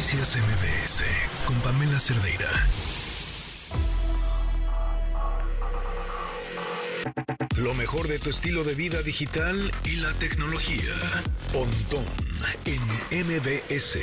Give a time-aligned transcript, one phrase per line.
[0.00, 1.04] Noticias MBS
[1.44, 2.48] con Pamela Cerdeira.
[7.58, 10.94] Lo mejor de tu estilo de vida digital y la tecnología.
[11.52, 12.06] Pontón
[12.64, 13.98] en MBS.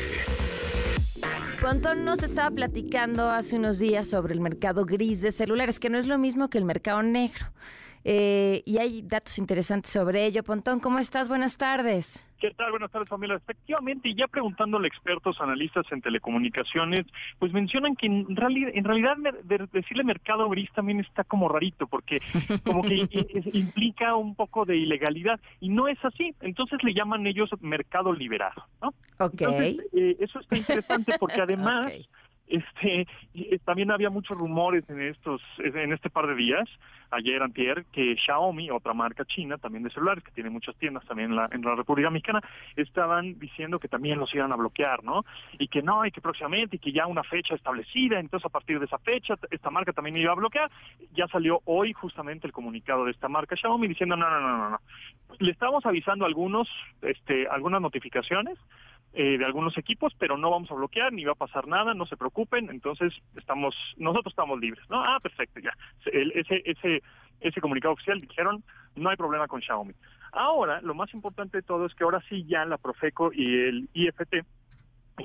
[1.60, 5.98] Pontón nos estaba platicando hace unos días sobre el mercado gris de celulares, que no
[5.98, 7.48] es lo mismo que el mercado negro.
[8.04, 10.44] Eh, y hay datos interesantes sobre ello.
[10.44, 11.28] Pontón, ¿cómo estás?
[11.28, 12.27] Buenas tardes.
[12.40, 12.70] ¿Qué tal?
[12.70, 13.36] Buenas tardes, familia.
[13.38, 17.06] Efectivamente, ya preguntándole a expertos, analistas en telecomunicaciones,
[17.40, 19.18] pues mencionan que en realidad, en realidad
[19.72, 22.22] decirle mercado gris también está como rarito, porque
[22.64, 23.08] como que
[23.54, 26.36] implica un poco de ilegalidad, y no es así.
[26.42, 28.94] Entonces le llaman ellos mercado liberado, ¿no?
[29.18, 29.42] Ok.
[29.42, 31.92] Eh, eso está interesante porque además...
[32.48, 36.68] Este, eh, también había muchos rumores en estos, en este par de días,
[37.12, 41.32] ayer, antier, que Xiaomi, otra marca china, también de celulares, que tiene muchas tiendas también
[41.32, 42.42] en la, en la República Mexicana,
[42.76, 45.26] estaban diciendo que también los iban a bloquear, ¿no?
[45.60, 48.80] Y que no, y que próximamente, y que ya una fecha establecida, entonces a partir
[48.80, 50.72] de esa fecha, esta marca también iba a bloquear.
[51.14, 54.70] Ya salió hoy justamente el comunicado de esta marca Xiaomi diciendo, no, no, no, no,
[54.70, 54.80] no.
[55.40, 56.70] Le estamos avisando algunos,
[57.02, 58.58] este, algunas notificaciones,
[59.20, 62.06] eh, de algunos equipos, pero no vamos a bloquear ni va a pasar nada, no
[62.06, 65.02] se preocupen, entonces estamos, nosotros estamos libres, ¿no?
[65.02, 65.72] Ah, perfecto, ya.
[66.06, 67.02] ese, ese,
[67.40, 68.64] ese comunicado oficial dijeron,
[68.96, 69.96] no hay problema con Xiaomi.
[70.34, 73.90] Ahora, lo más importante de todo es que ahora sí ya la Profeco y el
[73.96, 74.46] IFT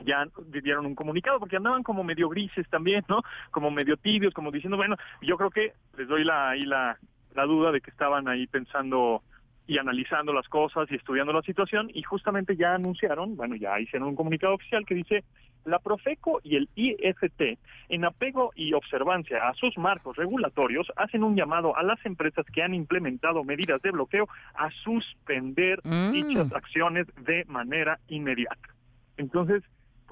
[0.07, 0.27] ya
[0.63, 3.21] dieron un comunicado porque andaban como medio grises también, ¿no?
[3.51, 6.97] Como medio tibios, como diciendo, bueno, yo creo que les doy la ahí la,
[7.35, 9.23] la duda de que estaban ahí pensando
[9.67, 14.09] y analizando las cosas y estudiando la situación y justamente ya anunciaron, bueno, ya hicieron
[14.09, 15.25] un comunicado oficial que dice
[15.65, 21.37] la Profeco y el IFT, en apego y observancia a sus marcos regulatorios, hacen un
[21.37, 26.11] llamado a las empresas que han implementado medidas de bloqueo a suspender mm.
[26.11, 28.75] dichas acciones de manera inmediata.
[29.17, 29.63] Entonces,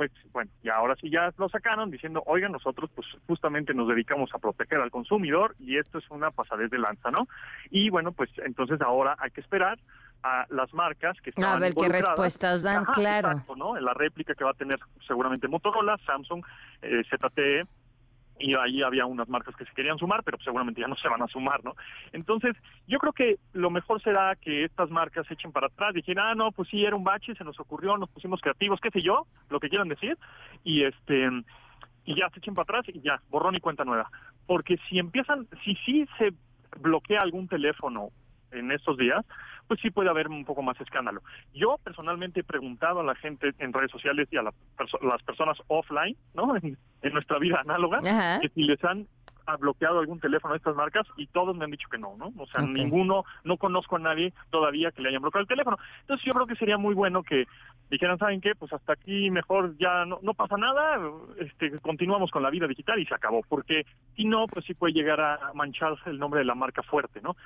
[0.01, 4.31] pues bueno, y ahora sí ya lo sacaron diciendo, oigan, nosotros pues justamente nos dedicamos
[4.33, 7.28] a proteger al consumidor y esto es una pasadez de lanza, ¿no?
[7.69, 9.78] Y bueno, pues entonces ahora hay que esperar
[10.22, 13.44] a las marcas que están A ver qué respuestas dan, claro.
[13.59, 13.77] ¿no?
[13.77, 16.43] En la réplica que va a tener seguramente Motorola, Samsung,
[16.81, 17.67] eh, ZTE,
[18.41, 21.23] y ahí había unas marcas que se querían sumar, pero seguramente ya no se van
[21.23, 21.75] a sumar, ¿no?
[22.12, 22.56] Entonces,
[22.87, 26.34] yo creo que lo mejor será que estas marcas se echen para atrás, dijeran, ah,
[26.34, 29.27] no, pues sí, era un bache, se nos ocurrió, nos pusimos creativos, qué sé yo,
[29.50, 30.17] lo que quieran decir,
[30.65, 31.29] y este
[32.05, 34.11] y ya se echen para atrás y ya, borrón y cuenta nueva.
[34.47, 36.33] Porque si empiezan, si sí se
[36.79, 38.09] bloquea algún teléfono
[38.53, 39.25] en estos días,
[39.66, 41.22] pues sí puede haber un poco más escándalo.
[41.55, 46.16] Yo personalmente he preguntado a la gente en redes sociales y a las personas offline,
[46.34, 46.55] ¿no?
[47.03, 48.03] En, nuestra vida análoga,
[48.43, 49.06] que si les han
[49.59, 52.33] bloqueado algún teléfono de estas marcas y todos me han dicho que no, ¿no?
[52.37, 55.78] O sea, ninguno, no conozco a nadie todavía que le hayan bloqueado el teléfono.
[56.03, 57.47] Entonces yo creo que sería muy bueno que
[57.91, 58.55] dijeran, ¿saben qué?
[58.55, 61.00] Pues hasta aquí mejor ya no, no pasa nada,
[61.38, 63.84] este, continuamos con la vida digital y se acabó, porque
[64.17, 67.37] si no, pues sí puede llegar a mancharse el nombre de la marca fuerte, ¿no?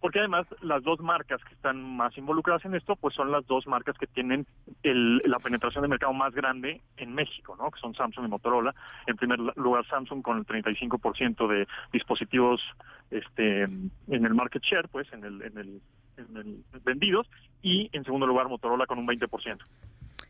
[0.00, 3.66] Porque además las dos marcas que están más involucradas en esto, pues son las dos
[3.66, 4.46] marcas que tienen
[4.82, 7.70] la penetración de mercado más grande en México, ¿no?
[7.70, 8.74] Que son Samsung y Motorola.
[9.06, 12.62] En primer lugar Samsung con el 35% de dispositivos
[13.10, 15.80] este en el market share, pues en el, en el,
[16.16, 17.28] en el vendidos
[17.62, 19.58] y en segundo lugar Motorola con un 20%.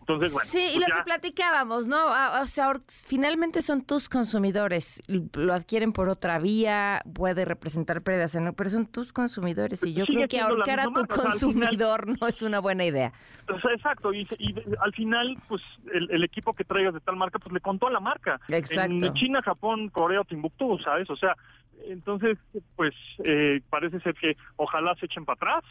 [0.08, 0.48] Entonces, bueno.
[0.50, 1.98] Sí, y pues lo que platicábamos, ¿no?
[1.98, 8.34] Ah, o sea, finalmente son tus consumidores, lo adquieren por otra vía, puede representar pérdidas,
[8.36, 8.54] ¿no?
[8.54, 12.58] pero son tus consumidores y yo creo que ahorcar a tu consumidor no es una
[12.58, 13.12] buena idea.
[13.48, 14.26] exacto, y,
[14.80, 15.60] al final, pues
[15.92, 18.40] el, equipo que traigas de tal marca, pues le contó a la marca.
[18.48, 18.90] Exacto.
[18.90, 21.10] En China, Japón, Corea, Timbuktu, ¿sabes?
[21.10, 21.36] O sea,
[21.86, 22.38] entonces,
[22.76, 22.94] pues
[23.24, 25.64] eh, parece ser que ojalá se echen para atrás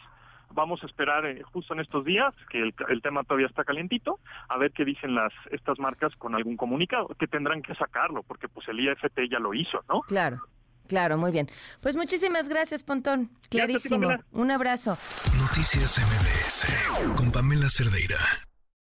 [0.54, 4.20] Vamos a esperar eh, justo en estos días, que el, tema todavía está calientito,
[4.50, 8.48] a ver qué dicen las estas marcas con algún comunicado, que tendrán que sacarlo, porque
[8.48, 10.02] pues el IFT ya lo hizo, ¿no?
[10.02, 10.42] Claro.
[10.88, 11.50] Claro, muy bien.
[11.82, 13.30] Pues muchísimas gracias, Pontón.
[13.50, 14.08] Clarísimo.
[14.32, 14.98] Un abrazo.
[15.38, 18.47] Noticias MBS con Pamela Cerdeira.